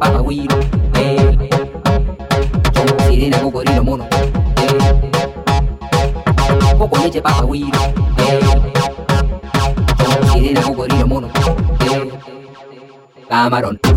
papagüiro, 0.00 0.58
eh. 0.96 1.36
Yo, 2.74 3.04
sirena, 3.06 3.38
cocodrilo, 3.38 3.84
mono, 3.84 4.04
eh. 4.04 4.32
Coco, 6.78 6.96
leche, 6.98 7.20
papagüiro, 7.20 7.78
eh. 8.16 8.40
Yo, 10.00 10.32
sirena, 10.32 10.62
cocodrilo, 10.62 11.06
mono, 11.06 11.28
eh. 11.84 12.10
Camarón. 13.28 13.89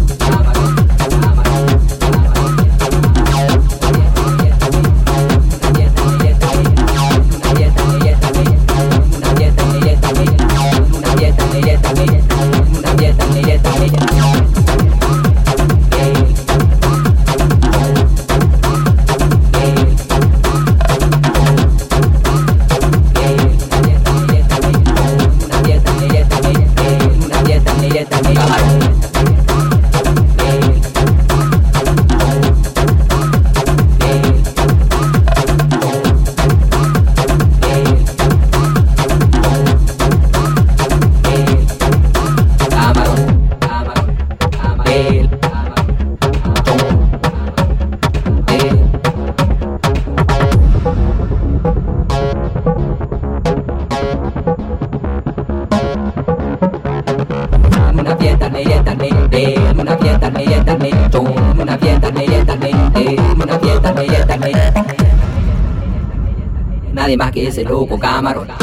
keessa 67.43 67.61
iddoo 67.65 67.85
gogaa 67.91 68.21
maroodha. 68.27 68.62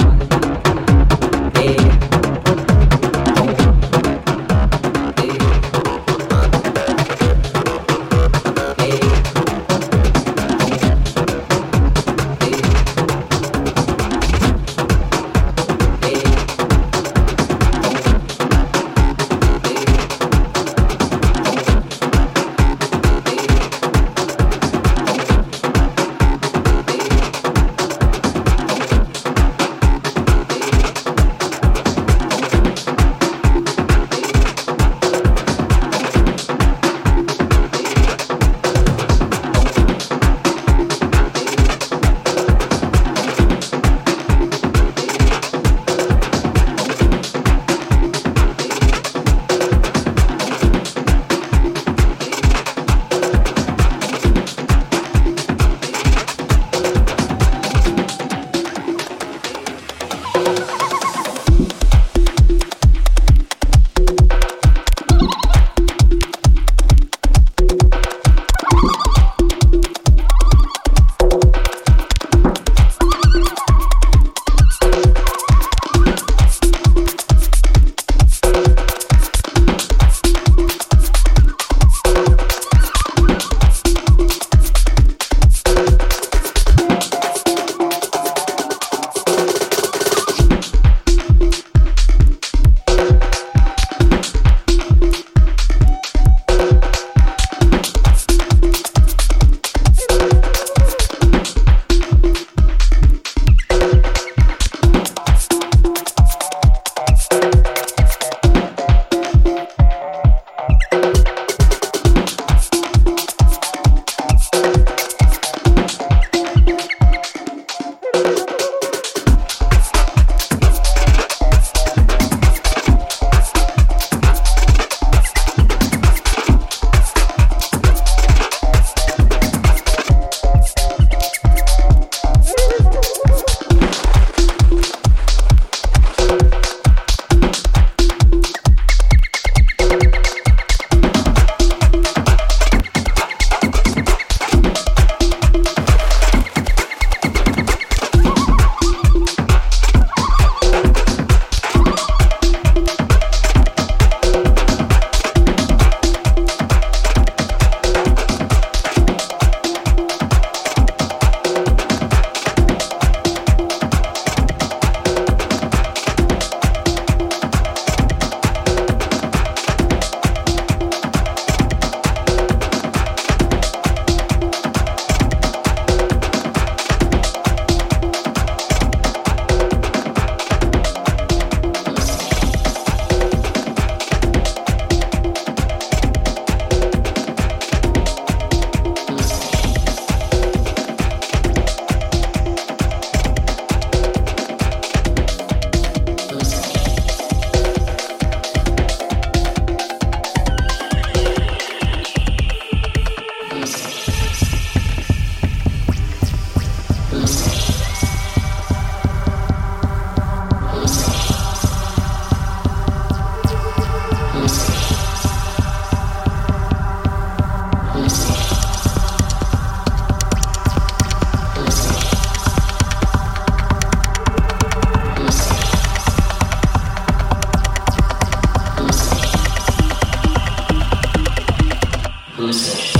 Who's 232.40 232.99